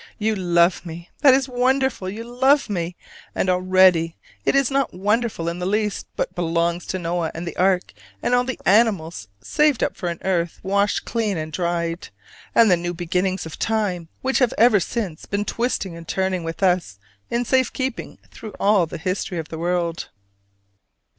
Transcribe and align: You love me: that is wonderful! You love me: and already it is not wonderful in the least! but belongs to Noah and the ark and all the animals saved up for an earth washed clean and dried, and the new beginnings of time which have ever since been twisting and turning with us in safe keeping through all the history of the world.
You 0.17 0.35
love 0.35 0.83
me: 0.83 1.11
that 1.19 1.35
is 1.35 1.47
wonderful! 1.47 2.09
You 2.09 2.23
love 2.23 2.71
me: 2.71 2.95
and 3.35 3.51
already 3.51 4.17
it 4.45 4.55
is 4.55 4.71
not 4.71 4.95
wonderful 4.95 5.47
in 5.47 5.59
the 5.59 5.65
least! 5.67 6.07
but 6.15 6.33
belongs 6.33 6.87
to 6.87 6.97
Noah 6.97 7.29
and 7.35 7.45
the 7.45 7.55
ark 7.55 7.93
and 8.23 8.33
all 8.33 8.43
the 8.43 8.59
animals 8.65 9.27
saved 9.43 9.83
up 9.83 9.95
for 9.95 10.09
an 10.09 10.17
earth 10.23 10.59
washed 10.63 11.05
clean 11.05 11.37
and 11.37 11.53
dried, 11.53 12.09
and 12.55 12.71
the 12.71 12.77
new 12.77 12.95
beginnings 12.95 13.45
of 13.45 13.59
time 13.59 14.09
which 14.23 14.39
have 14.39 14.55
ever 14.57 14.79
since 14.79 15.27
been 15.27 15.45
twisting 15.45 15.95
and 15.95 16.07
turning 16.07 16.43
with 16.43 16.63
us 16.63 16.97
in 17.29 17.45
safe 17.45 17.71
keeping 17.71 18.17
through 18.31 18.55
all 18.59 18.87
the 18.87 18.97
history 18.97 19.37
of 19.37 19.49
the 19.49 19.59
world. 19.59 20.09